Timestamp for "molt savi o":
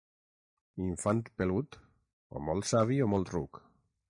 2.49-3.15